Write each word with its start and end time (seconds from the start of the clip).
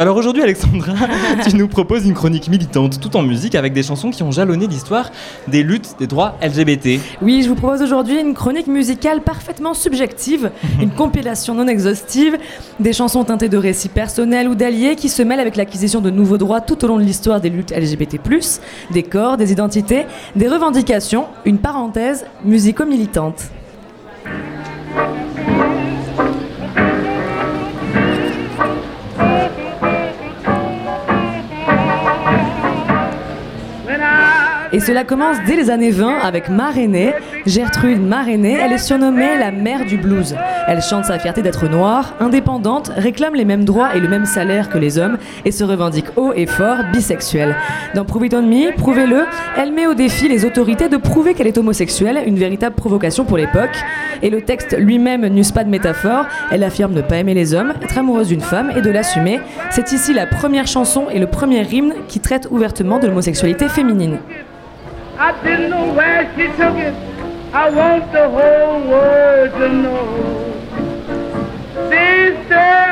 Alors 0.00 0.16
aujourd'hui, 0.16 0.42
Alexandra, 0.42 0.94
tu 1.46 1.54
nous 1.56 1.68
proposes 1.68 2.06
une 2.06 2.14
chronique 2.14 2.48
militante 2.48 3.00
tout 3.00 3.18
en 3.18 3.22
musique 3.22 3.54
avec 3.54 3.74
des 3.74 3.82
chansons 3.82 4.10
qui 4.10 4.22
ont 4.22 4.30
jalonné 4.30 4.66
l'histoire 4.66 5.10
des 5.46 5.62
luttes 5.62 5.96
des 5.98 6.06
droits 6.06 6.36
LGBT. 6.42 6.98
Oui, 7.20 7.42
je 7.42 7.50
vous 7.50 7.54
propose 7.54 7.82
aujourd'hui 7.82 8.18
une 8.18 8.32
chronique 8.32 8.66
musicale 8.66 9.20
parfaitement 9.20 9.74
subjective, 9.74 10.52
une 10.80 10.88
compilation 10.88 11.54
non 11.54 11.68
exhaustive, 11.68 12.38
des 12.80 12.94
chansons 12.94 13.24
teintées 13.24 13.50
de 13.50 13.58
récits 13.58 13.90
personnels 13.90 14.48
ou 14.48 14.54
d'alliés 14.54 14.96
qui 14.96 15.10
se 15.10 15.22
mêlent 15.22 15.38
avec 15.38 15.56
l'acquisition 15.56 16.00
de 16.00 16.08
nouveaux 16.08 16.38
droits 16.38 16.62
tout 16.62 16.82
au 16.82 16.88
long 16.88 16.96
de 16.96 17.04
l'histoire 17.04 17.42
des 17.42 17.50
luttes 17.50 17.76
LGBT, 17.76 18.16
des 18.90 19.02
corps, 19.02 19.36
des 19.36 19.52
identités, 19.52 20.06
des 20.34 20.48
revendications, 20.48 21.26
une 21.44 21.58
parenthèse 21.58 22.24
musico-militante. 22.42 23.50
Et 34.72 34.78
cela 34.78 35.02
commence 35.02 35.36
dès 35.46 35.56
les 35.56 35.68
années 35.68 35.90
20 35.90 36.18
avec 36.18 36.48
Marénée. 36.48 37.12
Gertrude 37.44 38.00
Marénée, 38.00 38.56
elle 38.60 38.72
est 38.72 38.78
surnommée 38.78 39.36
la 39.36 39.50
mère 39.50 39.84
du 39.84 39.96
blues. 39.96 40.36
Elle 40.68 40.80
chante 40.80 41.06
sa 41.06 41.18
fierté 41.18 41.42
d'être 41.42 41.68
noire, 41.68 42.14
indépendante, 42.20 42.92
réclame 42.96 43.34
les 43.34 43.44
mêmes 43.44 43.64
droits 43.64 43.96
et 43.96 44.00
le 44.00 44.06
même 44.06 44.26
salaire 44.26 44.68
que 44.68 44.78
les 44.78 44.96
hommes 44.96 45.18
et 45.44 45.50
se 45.50 45.64
revendique 45.64 46.06
haut 46.14 46.32
et 46.36 46.46
fort 46.46 46.78
bisexuelle. 46.92 47.56
Dans 47.96 48.04
Prove 48.04 48.26
It 48.26 48.34
On 48.34 48.42
Me, 48.42 48.72
Prouvez-le, 48.76 49.24
elle 49.58 49.72
met 49.72 49.88
au 49.88 49.94
défi 49.94 50.28
les 50.28 50.44
autorités 50.44 50.88
de 50.88 50.96
prouver 50.96 51.34
qu'elle 51.34 51.48
est 51.48 51.58
homosexuelle, 51.58 52.22
une 52.24 52.36
véritable 52.36 52.76
provocation 52.76 53.24
pour 53.24 53.38
l'époque. 53.38 53.76
Et 54.22 54.30
le 54.30 54.42
texte 54.42 54.76
lui-même 54.78 55.26
n'use 55.26 55.50
pas 55.50 55.64
de 55.64 55.70
métaphore, 55.70 56.26
elle 56.52 56.62
affirme 56.62 56.92
ne 56.92 57.02
pas 57.02 57.16
aimer 57.16 57.34
les 57.34 57.54
hommes, 57.54 57.72
être 57.82 57.98
amoureuse 57.98 58.28
d'une 58.28 58.40
femme 58.40 58.70
et 58.76 58.82
de 58.82 58.90
l'assumer. 58.90 59.40
C'est 59.70 59.90
ici 59.90 60.12
la 60.14 60.26
première 60.26 60.68
chanson 60.68 61.06
et 61.10 61.18
le 61.18 61.26
premier 61.26 61.66
hymne 61.72 61.94
qui 62.06 62.20
traite 62.20 62.46
ouvertement 62.52 63.00
de 63.00 63.08
l'homosexualité 63.08 63.68
féminine. 63.68 64.18
I 65.22 65.32
didn't 65.42 65.68
know 65.68 65.92
where 65.92 66.24
she 66.34 66.46
took 66.56 66.76
it. 66.76 66.94
I 67.52 67.68
want 67.68 68.10
the 68.10 68.26
whole 68.26 68.88
world 68.88 69.52
to 69.52 69.68
know. 69.68 70.16
Sister, 71.90 72.89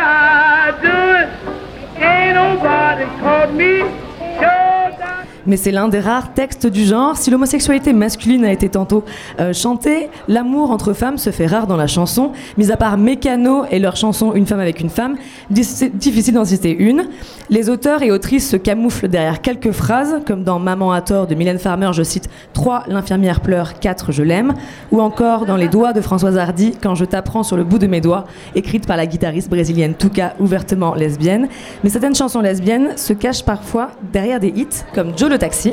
mais 5.48 5.56
c'est 5.56 5.72
l'un 5.72 5.88
des 5.88 5.98
rares 5.98 6.34
textes 6.34 6.66
du 6.66 6.84
genre. 6.84 7.16
Si 7.16 7.30
l'homosexualité 7.30 7.92
masculine 7.92 8.44
a 8.44 8.52
été 8.52 8.68
tantôt 8.68 9.02
euh, 9.40 9.52
chantée, 9.52 10.10
l'amour 10.28 10.70
entre 10.70 10.92
femmes 10.92 11.18
se 11.18 11.30
fait 11.30 11.46
rare 11.46 11.66
dans 11.66 11.76
la 11.76 11.86
chanson. 11.86 12.32
Mis 12.58 12.70
à 12.70 12.76
part 12.76 12.98
Mécano 12.98 13.64
et 13.70 13.78
leur 13.78 13.96
chanson 13.96 14.34
Une 14.34 14.46
femme 14.46 14.60
avec 14.60 14.80
une 14.80 14.90
femme, 14.90 15.16
difficile 15.50 16.34
d'en 16.34 16.44
citer 16.44 16.76
une. 16.76 17.08
Les 17.50 17.70
auteurs 17.70 18.02
et 18.02 18.12
autrices 18.12 18.48
se 18.48 18.56
camouflent 18.56 19.08
derrière 19.08 19.40
quelques 19.40 19.72
phrases, 19.72 20.20
comme 20.26 20.44
dans 20.44 20.58
Maman 20.58 20.92
à 20.92 21.00
tort 21.00 21.26
de 21.26 21.34
Mylène 21.34 21.58
Farmer, 21.58 21.90
je 21.92 22.02
cite 22.02 22.28
3 22.52 22.84
L'infirmière 22.88 23.40
pleure, 23.40 23.80
4 23.80 24.12
Je 24.12 24.22
l'aime, 24.22 24.52
ou 24.92 25.00
encore 25.00 25.46
dans 25.46 25.56
Les 25.56 25.68
doigts 25.68 25.94
de 25.94 26.02
Françoise 26.02 26.36
Hardy, 26.36 26.74
Quand 26.82 26.94
je 26.94 27.06
t'apprends 27.06 27.42
sur 27.42 27.56
le 27.56 27.64
bout 27.64 27.78
de 27.78 27.86
mes 27.86 28.02
doigts, 28.02 28.26
écrite 28.54 28.86
par 28.86 28.98
la 28.98 29.06
guitariste 29.06 29.48
brésilienne 29.48 29.94
Tuca, 29.94 30.34
ouvertement 30.38 30.94
lesbienne. 30.94 31.48
Mais 31.82 31.88
certaines 31.88 32.14
chansons 32.14 32.42
lesbiennes 32.42 32.96
se 32.98 33.14
cachent 33.14 33.44
parfois 33.44 33.92
derrière 34.12 34.40
des 34.40 34.48
hits 34.48 34.84
comme 34.94 35.16
Joe 35.16 35.30
le 35.30 35.37
taxi. 35.38 35.72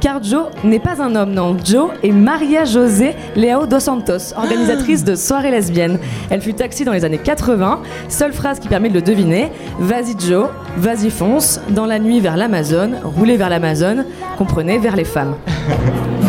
Car 0.00 0.22
Joe 0.22 0.48
n'est 0.64 0.80
pas 0.80 1.00
un 1.00 1.16
homme, 1.16 1.32
non. 1.32 1.56
Joe 1.64 1.92
est 2.02 2.12
Maria 2.12 2.66
José 2.66 3.14
Leao 3.36 3.66
dos 3.66 3.80
Santos, 3.80 4.34
organisatrice 4.36 5.02
de 5.02 5.14
soirées 5.14 5.50
lesbiennes. 5.50 5.98
Elle 6.28 6.42
fut 6.42 6.52
taxi 6.52 6.84
dans 6.84 6.92
les 6.92 7.06
années 7.06 7.16
80. 7.16 7.80
Seule 8.10 8.34
phrase 8.34 8.60
qui 8.60 8.68
permet 8.68 8.90
de 8.90 8.94
le 8.94 9.02
deviner 9.02 9.50
Vas-y 9.78 10.14
Joe, 10.18 10.48
vas-y 10.76 11.08
fonce, 11.08 11.58
dans 11.70 11.86
la 11.86 11.98
nuit 11.98 12.20
vers 12.20 12.36
l'Amazone, 12.36 12.98
rouler 13.02 13.38
vers 13.38 13.48
l'Amazone, 13.48 14.04
comprenez, 14.36 14.78
vers 14.78 14.96
les 14.96 15.04
femmes. 15.04 15.36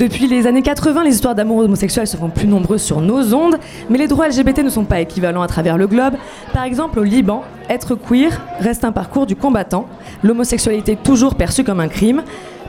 Depuis 0.00 0.28
les 0.28 0.46
années 0.46 0.62
80, 0.62 1.04
les 1.04 1.14
histoires 1.14 1.34
d'amour 1.34 1.58
homosexuel 1.58 2.06
se 2.06 2.16
font 2.16 2.30
plus 2.30 2.48
nombreuses 2.48 2.80
sur 2.80 3.02
nos 3.02 3.34
ondes, 3.34 3.58
mais 3.90 3.98
les 3.98 4.08
droits 4.08 4.28
LGBT 4.28 4.60
ne 4.60 4.70
sont 4.70 4.86
pas 4.86 4.98
équivalents 4.98 5.42
à 5.42 5.46
travers 5.46 5.76
le 5.76 5.86
globe. 5.86 6.14
Par 6.54 6.64
exemple, 6.64 7.00
au 7.00 7.02
Liban, 7.02 7.44
être 7.68 7.96
queer 7.96 8.40
reste 8.60 8.86
un 8.86 8.92
parcours 8.92 9.26
du 9.26 9.36
combattant, 9.36 9.84
l'homosexualité 10.22 10.96
toujours 10.96 11.34
perçue 11.34 11.64
comme 11.64 11.80
un 11.80 11.88
crime. 11.88 12.22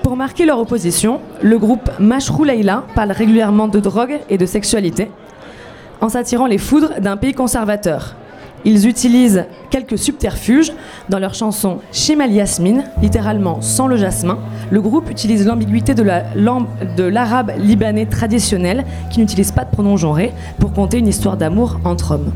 Pour 0.04 0.18
marquer 0.18 0.46
leur 0.46 0.60
opposition, 0.60 1.22
le 1.42 1.58
groupe 1.58 1.90
Mashrou 2.00 2.44
Leila 2.44 2.84
parle 2.96 3.14
régulièrement 3.14 3.70
de 3.70 3.80
drogue 3.80 4.20
et 4.30 4.38
de 4.38 4.46
sexualité, 4.46 5.10
en 6.02 6.10
s'attirant 6.10 6.48
les 6.48 6.58
foudres 6.58 7.00
d'un 7.00 7.16
pays 7.16 7.34
conservateur. 7.34 8.18
Ils 8.64 8.88
utilisent 8.88 9.46
quelques 9.70 9.98
subterfuges 9.98 10.72
dans 11.10 11.20
leur 11.20 11.34
chanson 11.34 11.80
Shimal 11.92 12.32
Yasmin, 12.32 12.84
littéralement 13.02 13.62
sans 13.62 13.88
le 13.88 13.98
jasmin. 13.98 14.38
Le 14.70 14.82
groupe 14.82 15.10
utilise 15.10 15.46
l'ambiguïté 15.46 15.94
de 15.94 17.04
l'arabe 17.04 17.54
libanais 17.58 18.06
traditionnel, 18.06 18.86
qui 19.10 19.20
n'utilise 19.20 19.52
pas 19.52 19.66
de 19.66 19.72
pronom 19.72 19.98
genré, 19.98 20.32
pour 20.60 20.74
conter 20.74 21.00
une 21.00 21.08
histoire 21.08 21.38
d'amour 21.38 21.80
entre 21.84 22.12
hommes. 22.12 22.32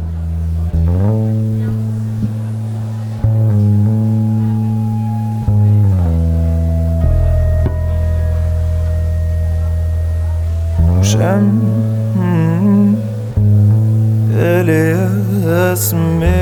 Christmas. 15.85 16.34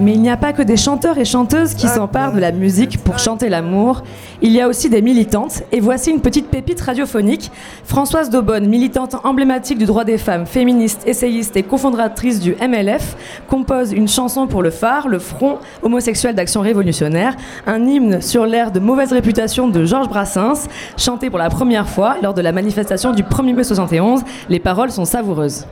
Mais 0.00 0.14
il 0.14 0.20
n'y 0.20 0.30
a 0.30 0.36
pas 0.36 0.52
que 0.52 0.62
des 0.62 0.76
chanteurs 0.76 1.16
et 1.16 1.24
chanteuses 1.24 1.74
qui 1.74 1.86
s'emparent 1.86 2.32
de 2.32 2.40
la 2.40 2.50
musique 2.50 2.98
pour 3.04 3.20
chanter 3.20 3.48
l'amour. 3.48 4.02
Il 4.40 4.50
y 4.50 4.60
a 4.60 4.66
aussi 4.66 4.90
des 4.90 5.00
militantes. 5.00 5.62
Et 5.70 5.78
voici 5.78 6.10
une 6.10 6.20
petite 6.20 6.48
pépite 6.48 6.80
radiophonique. 6.80 7.52
Françoise 7.84 8.30
Daubonne, 8.30 8.68
militante 8.68 9.14
emblématique 9.22 9.78
du 9.78 9.84
droit 9.84 10.04
des 10.04 10.18
femmes, 10.18 10.44
féministe, 10.46 11.02
essayiste 11.06 11.56
et 11.56 11.62
cofondatrice 11.62 12.40
du 12.40 12.56
MLF, 12.56 13.16
compose 13.48 13.92
une 13.92 14.08
chanson 14.08 14.48
pour 14.48 14.62
le 14.62 14.70
phare, 14.70 15.06
le 15.06 15.20
Front 15.20 15.58
homosexuel 15.82 16.34
d'action 16.34 16.60
révolutionnaire, 16.60 17.36
un 17.68 17.86
hymne 17.86 18.20
sur 18.20 18.44
l'air 18.44 18.72
de 18.72 18.80
mauvaise 18.80 19.12
réputation 19.12 19.68
de 19.68 19.84
Georges 19.84 20.08
Brassens, 20.08 20.68
chanté 20.96 21.30
pour 21.30 21.38
la 21.38 21.48
première 21.48 21.88
fois 21.88 22.16
lors 22.22 22.34
de 22.34 22.42
la 22.42 22.50
manifestation 22.50 23.12
du 23.12 23.22
1er 23.22 23.54
mai 23.54 23.62
71. 23.62 24.22
Les 24.48 24.58
paroles 24.58 24.90
sont 24.90 25.04
savoureuses. 25.04 25.66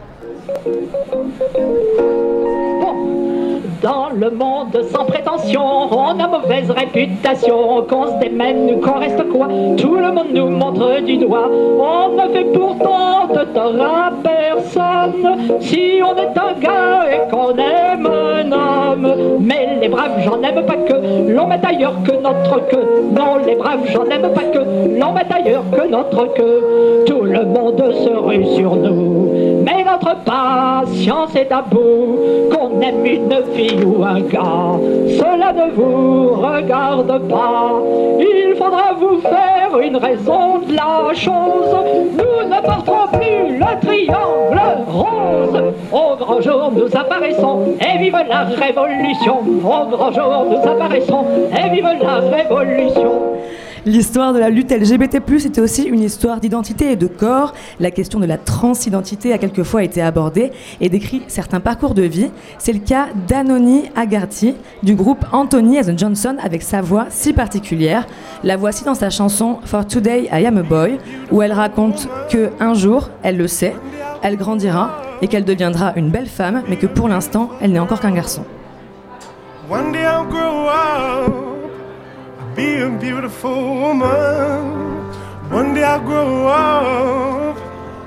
dog. 3.80 4.00
Le 4.12 4.28
monde 4.31 4.76
sans 4.93 5.04
prétention, 5.04 5.62
on 5.93 6.19
a 6.19 6.26
mauvaise 6.26 6.69
réputation, 6.69 7.82
qu'on 7.88 8.06
se 8.06 8.19
démène 8.21 8.75
ou 8.75 8.81
qu'on 8.81 8.98
reste 8.98 9.22
quoi, 9.28 9.47
tout 9.76 9.94
le 9.94 10.10
monde 10.10 10.32
nous 10.34 10.48
montre 10.48 11.00
du 11.03 11.16
doigt. 11.16 11.48
On 11.48 12.16
ne 12.16 12.32
fait 12.32 12.47
pourtant 12.53 13.28
de 13.28 13.44
tort 13.54 13.75
à 13.81 14.10
personne, 14.22 15.60
si 15.60 16.00
on 16.03 16.16
est 16.16 16.37
un 16.37 16.60
gars 16.60 17.04
et 17.09 17.31
qu'on 17.31 17.56
aime 17.56 18.06
un 18.06 18.50
homme. 18.50 19.38
Mais 19.41 19.78
les 19.81 19.88
braves, 19.88 20.20
j'en 20.25 20.43
aime 20.43 20.66
pas 20.66 20.76
que, 20.76 21.32
l'on 21.32 21.47
met 21.47 21.65
ailleurs 21.65 21.94
que 22.04 22.12
notre 22.20 22.66
queue. 22.69 23.05
Non, 23.12 23.37
les 23.46 23.55
braves, 23.55 23.87
j'en 23.93 24.06
aime 24.06 24.32
pas 24.32 24.43
que, 24.43 24.58
l'on 24.99 25.12
met 25.12 25.26
ailleurs 25.32 25.64
que 25.70 25.88
notre 25.88 26.34
queue. 26.34 27.05
Tout 27.06 27.23
le 27.23 27.44
monde 27.44 27.82
se 27.93 28.11
rue 28.11 28.44
sur 28.56 28.75
nous, 28.75 29.31
mais 29.64 29.84
notre 29.84 30.17
patience 30.25 31.34
est 31.37 31.52
à 31.52 31.62
bout, 31.62 32.19
qu'on 32.50 32.81
aime 32.81 33.05
une 33.05 33.43
fille 33.55 33.84
ou 33.84 34.00
un 34.05 34.20
gars, 34.20 34.79
cela 35.19 35.52
ne 35.52 35.70
vous 35.73 36.31
regarde 36.35 37.29
pas. 37.29 37.73
Il 38.19 38.55
faudra 38.56 38.93
vous 38.99 39.20
faire 39.20 39.79
une 39.81 39.97
raison 39.97 40.58
de 40.58 40.75
la 40.75 41.14
chose. 41.14 41.76
Nous 42.12 42.49
ne 42.49 42.61
porterons 42.62 43.08
plus 43.12 43.58
le 43.58 43.87
triangle 43.87 44.61
rose. 44.87 45.62
Au 45.93 46.17
grand 46.17 46.41
jour, 46.41 46.73
nous 46.73 46.97
apparaissons 46.97 47.75
et 47.81 47.99
vive 47.99 48.17
la 48.29 48.44
révolution. 48.44 49.38
Au 49.64 49.87
grand 49.97 50.12
jour, 50.12 50.46
nous 50.50 50.70
apparaissons 50.70 51.25
et 51.56 51.70
vive 51.70 51.88
la 52.00 52.20
révolution. 52.37 53.12
L'histoire 53.87 54.35
de 54.35 54.38
la 54.38 54.50
lutte 54.50 54.71
LGBT+, 54.73 55.23
était 55.47 55.61
aussi 55.61 55.85
une 55.85 56.00
histoire 56.00 56.41
d'identité 56.41 56.93
et 56.93 56.97
de 56.97 57.06
corps. 57.06 57.55
La 57.79 57.91
question 57.91 58.21
de 58.21 58.27
la 58.27 58.37
transidentité 58.37 59.32
a 59.32 59.38
quelquefois 59.38 59.82
été 59.85 60.03
abordée 60.03 60.50
et 60.81 60.91
décrit 60.91 61.23
certains 61.29 61.61
parcours 61.61 61.94
de 61.94 62.03
vie. 62.03 62.31
C'est 62.59 62.75
le 62.75 62.81
cas 62.81 63.09
d'Anony 63.27 63.85
Agarty 63.97 64.55
du 64.82 64.94
groupe 64.94 65.25
Anthony 65.32 65.79
as 65.79 65.97
Johnson 65.97 66.37
avec 66.43 66.62
sa 66.62 66.82
voix 66.82 67.06
si 67.09 67.32
particulière. 67.32 68.06
La 68.44 68.56
voici 68.56 68.85
dans 68.85 68.94
sa 68.94 69.09
chanson 69.09 69.59
For 69.65 69.87
Today 69.87 70.29
I 70.31 70.47
Am 70.47 70.59
a 70.59 70.62
Boy 70.62 70.99
où 71.31 71.41
elle 71.41 71.53
raconte 71.53 72.09
que 72.29 72.50
un 72.61 72.75
jour, 72.75 73.09
elle 73.23 73.38
le 73.38 73.49
sait, 73.49 73.75
elle 74.23 74.37
grandira 74.37 74.91
et 75.23 75.29
qu'elle 75.29 75.44
deviendra 75.44 75.93
une 75.97 76.11
belle 76.11 76.29
femme, 76.29 76.62
mais 76.69 76.77
que 76.77 76.87
pour 76.87 77.09
l'instant, 77.09 77.50
elle 77.61 77.73
n'est 77.73 77.79
encore 77.79 78.00
qu'un 78.00 78.12
garçon. 78.12 78.44
One 79.71 79.93
day 79.93 80.05
grow 80.29 80.69
up, 80.69 81.50
beautiful 83.10 83.60
woman. 83.82 84.62
One 85.58 85.68
day 85.74 85.82
I'll 85.82 86.00
grow 86.10 86.46
up, 86.46 87.56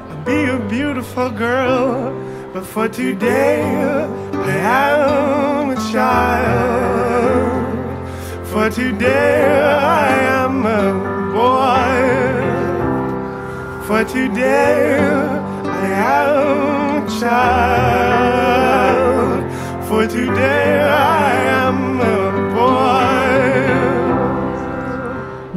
I'll 0.09 0.23
be 0.23 0.39
a 0.57 0.59
beautiful 0.77 1.29
girl. 1.29 2.13
But 2.53 2.65
for 2.73 2.88
today, 2.88 3.61
I 4.33 4.85
am 5.59 5.65
a 5.77 5.79
child. 5.91 7.63
For 8.51 8.67
today, 8.69 9.44
I 10.05 10.09
am 10.41 10.55
a 10.81 10.83
boy. 11.38 11.95
For 13.88 14.01
today, 14.17 15.00
I 15.83 15.88
am 16.15 17.03
a 17.03 17.05
child. 17.19 18.23
For 19.88 20.03
today, 20.07 20.69
I 20.79 21.31
am 21.59 21.62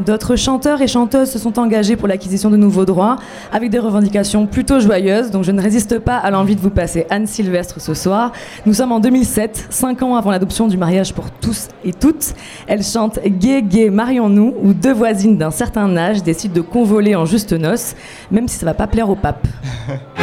D'autres 0.06 0.36
chanteurs 0.36 0.80
et 0.82 0.86
chanteuses 0.86 1.30
se 1.30 1.40
sont 1.40 1.58
engagés 1.58 1.96
pour 1.96 2.06
l'acquisition 2.06 2.48
de 2.48 2.56
nouveaux 2.56 2.84
droits 2.84 3.16
avec 3.50 3.70
des 3.70 3.80
revendications 3.80 4.46
plutôt 4.46 4.78
joyeuses, 4.78 5.32
donc 5.32 5.42
je 5.42 5.50
ne 5.50 5.60
résiste 5.60 5.98
pas 5.98 6.16
à 6.16 6.30
l'envie 6.30 6.54
de 6.54 6.60
vous 6.60 6.70
passer 6.70 7.06
Anne 7.10 7.26
Sylvestre 7.26 7.80
ce 7.80 7.92
soir. 7.92 8.30
Nous 8.66 8.74
sommes 8.74 8.92
en 8.92 9.00
2007, 9.00 9.66
cinq 9.68 10.02
ans 10.02 10.14
avant 10.14 10.30
l'adoption 10.30 10.68
du 10.68 10.76
mariage 10.76 11.12
pour 11.12 11.32
tous 11.32 11.66
et 11.84 11.92
toutes. 11.92 12.34
Elle 12.68 12.84
chante 12.84 13.18
Gay, 13.26 13.62
gay, 13.62 13.90
marions-nous, 13.90 14.54
où 14.62 14.74
deux 14.74 14.94
voisines 14.94 15.38
d'un 15.38 15.50
certain 15.50 15.96
âge 15.96 16.22
décident 16.22 16.54
de 16.54 16.60
convoler 16.60 17.16
en 17.16 17.24
juste 17.24 17.52
noces, 17.52 17.96
même 18.30 18.46
si 18.46 18.58
ça 18.58 18.66
va 18.66 18.74
pas 18.74 18.86
plaire 18.86 19.10
au 19.10 19.16
pape. 19.16 19.44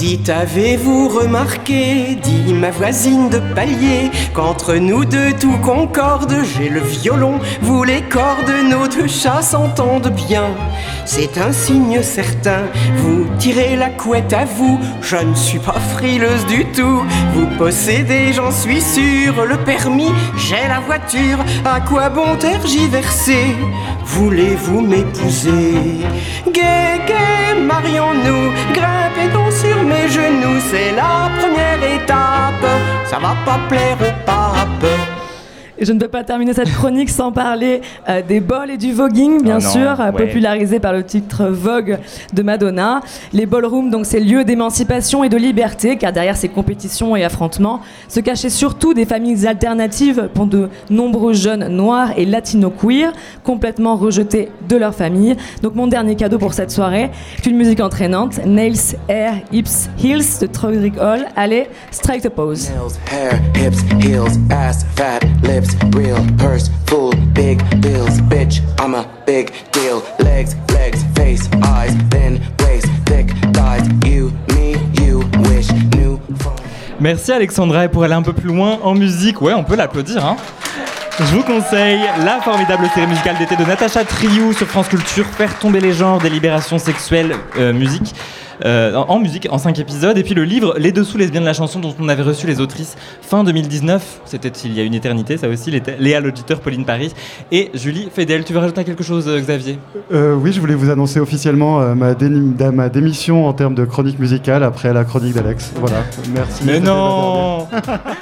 Dites, 0.00 0.30
avez-vous 0.30 1.10
remarqué, 1.10 2.16
dit 2.22 2.54
ma 2.54 2.70
voisine 2.70 3.28
de 3.28 3.38
palier, 3.54 4.10
qu'entre 4.32 4.76
nous 4.76 5.04
deux 5.04 5.34
tout 5.38 5.58
concorde, 5.58 6.34
j'ai 6.42 6.70
le 6.70 6.80
violon, 6.80 7.38
vous 7.60 7.84
les 7.84 8.00
cordes, 8.00 8.50
nos 8.70 8.88
deux 8.88 9.08
chats 9.08 9.42
s'entendent 9.42 10.10
bien. 10.26 10.46
C'est 11.04 11.36
un 11.36 11.52
signe 11.52 12.02
certain, 12.02 12.62
vous 12.96 13.26
tirez 13.38 13.76
la 13.76 13.90
couette 13.90 14.32
à 14.32 14.46
vous, 14.46 14.80
je 15.02 15.16
ne 15.16 15.34
suis 15.34 15.58
pas 15.58 15.78
frileuse 15.94 16.46
du 16.46 16.64
tout. 16.72 17.02
Vous 17.34 17.46
possédez, 17.58 18.32
j'en 18.32 18.52
suis 18.52 18.80
sûr, 18.80 19.44
le 19.44 19.58
permis, 19.58 20.14
j'ai 20.34 20.66
la 20.66 20.80
voiture, 20.80 21.44
à 21.66 21.78
quoi 21.82 22.08
bon 22.08 22.36
tergiverser 22.36 23.54
Voulez-vous 24.06 24.80
m'épouser? 24.80 25.74
Gay, 26.46 27.00
gay, 27.06 27.60
marions-nous, 27.60 28.50
grimpez 28.72 29.28
donc 29.32 29.52
sur 29.52 29.89
mes 29.90 30.08
genoux, 30.08 30.60
c'est 30.70 30.92
la 30.92 31.28
première 31.38 31.82
étape. 31.98 32.66
Ça 33.10 33.18
va 33.18 33.34
pas 33.44 33.60
plaire 33.68 33.98
au 34.00 34.12
pape. 34.24 35.09
Et 35.80 35.86
je 35.86 35.92
ne 35.94 35.98
peux 35.98 36.08
pas 36.08 36.24
terminer 36.24 36.52
cette 36.52 36.70
chronique 36.70 37.08
sans 37.08 37.32
parler 37.32 37.80
euh, 38.06 38.20
des 38.20 38.40
bols 38.40 38.70
et 38.70 38.76
du 38.76 38.92
voguing, 38.92 39.42
bien 39.42 39.56
ah 39.56 39.60
sûr, 39.60 39.98
euh, 39.98 40.12
popularisé 40.12 40.78
par 40.78 40.92
le 40.92 41.02
titre 41.02 41.46
Vogue 41.46 41.98
de 42.34 42.42
Madonna. 42.42 43.00
Les 43.32 43.46
ballrooms, 43.46 43.90
donc 43.90 44.04
ces 44.04 44.20
lieux 44.20 44.44
d'émancipation 44.44 45.24
et 45.24 45.30
de 45.30 45.38
liberté, 45.38 45.96
car 45.96 46.12
derrière 46.12 46.36
ces 46.36 46.50
compétitions 46.50 47.16
et 47.16 47.24
affrontements 47.24 47.80
se 48.08 48.20
cachaient 48.20 48.50
surtout 48.50 48.92
des 48.92 49.06
familles 49.06 49.46
alternatives 49.46 50.28
pour 50.34 50.44
de 50.44 50.68
nombreux 50.90 51.32
jeunes 51.32 51.68
noirs 51.68 52.10
et 52.18 52.26
latino-queer, 52.26 53.14
complètement 53.42 53.96
rejetés 53.96 54.50
de 54.68 54.76
leur 54.76 54.94
famille. 54.94 55.34
Donc 55.62 55.74
mon 55.76 55.86
dernier 55.86 56.14
cadeau 56.14 56.36
pour 56.36 56.52
cette 56.52 56.70
soirée, 56.70 57.10
est 57.38 57.46
une 57.46 57.56
musique 57.56 57.80
entraînante, 57.80 58.44
Nails, 58.44 58.98
Hair, 59.08 59.36
Hips, 59.50 59.88
Heels 60.02 60.40
de 60.42 60.46
Trodrick 60.46 60.98
Hall. 60.98 61.24
Allez, 61.36 61.68
strike 61.90 62.20
the 62.22 62.28
pose. 62.28 62.68
Nails, 62.68 62.98
hair, 63.10 63.40
hips, 63.56 63.82
heels, 64.04 64.38
ass, 64.50 64.84
fat, 64.94 65.20
lips. 65.42 65.69
Real 65.94 66.18
purse 66.38 66.70
full 66.86 67.14
big 67.34 67.58
bills. 67.80 68.20
Bitch 68.22 68.60
I'm 68.78 68.94
a 68.94 69.06
big 69.26 69.52
deal. 69.72 70.02
Legs 70.18 70.56
legs 70.72 71.02
face 71.14 71.48
eyes 71.62 71.94
then 72.10 72.40
waist 72.60 72.88
thick 73.06 73.32
you 74.06 74.32
me 74.54 74.76
you 75.00 75.20
wish 75.48 75.70
new 75.96 76.20
Merci 77.00 77.32
Alexandra. 77.32 77.84
Et 77.84 77.88
pour 77.88 78.04
aller 78.04 78.14
un 78.14 78.22
peu 78.22 78.32
plus 78.32 78.48
loin 78.48 78.78
en 78.82 78.94
musique, 78.94 79.40
ouais 79.42 79.54
on 79.54 79.64
peut 79.64 79.76
l'applaudir 79.76 80.24
hein. 80.24 80.36
Je 81.18 81.36
vous 81.36 81.42
conseille 81.42 82.00
la 82.24 82.40
formidable 82.40 82.88
série 82.94 83.06
musicale 83.06 83.36
d'été 83.36 83.54
de 83.54 83.64
Natacha 83.64 84.04
Triou 84.04 84.54
sur 84.54 84.66
France 84.66 84.88
Culture, 84.88 85.26
Faire 85.26 85.58
tomber 85.58 85.80
les 85.80 85.92
genres, 85.92 86.18
des 86.18 86.30
libérations 86.30 86.78
sexuelles, 86.78 87.36
euh, 87.58 87.74
musique. 87.74 88.14
Euh, 88.64 88.94
en, 88.94 89.18
musique, 89.18 89.48
en 89.50 89.58
5 89.58 89.78
épisodes. 89.78 90.16
Et 90.18 90.22
puis 90.22 90.34
le 90.34 90.44
livre 90.44 90.74
Les 90.78 90.92
Dessous 90.92 91.18
lesbiennes 91.18 91.42
de 91.42 91.48
la 91.48 91.54
chanson, 91.54 91.80
dont 91.80 91.94
on 91.98 92.08
avait 92.08 92.22
reçu 92.22 92.46
les 92.46 92.60
autrices 92.60 92.96
fin 93.22 93.44
2019. 93.44 94.20
C'était 94.24 94.48
il 94.48 94.74
y 94.74 94.80
a 94.80 94.84
une 94.84 94.94
éternité, 94.94 95.36
ça 95.36 95.48
aussi. 95.48 95.70
Léa 95.98 96.20
l'auditeur, 96.20 96.60
Pauline 96.60 96.84
Paris 96.84 97.12
et 97.52 97.70
Julie 97.74 98.08
Fedel. 98.12 98.44
Tu 98.44 98.52
veux 98.52 98.58
rajouter 98.58 98.84
quelque 98.84 99.04
chose, 99.04 99.28
euh, 99.28 99.40
Xavier? 99.40 99.78
Euh, 100.12 100.34
Oui, 100.34 100.52
je 100.52 100.60
voulais 100.60 100.74
vous 100.74 100.90
annoncer 100.90 101.20
officiellement 101.20 101.94
ma, 101.94 102.14
ma, 102.72 102.88
démission 102.88 103.46
en 103.46 103.52
termes 103.52 103.74
de 103.74 103.84
chronique 103.84 104.18
musicale 104.18 104.62
après 104.62 104.92
la 104.92 105.04
chronique 105.04 105.34
d'Alex. 105.34 105.72
Voilà, 105.76 106.02
merci. 106.32 106.62
Mais 106.64 106.80
non 106.80 107.66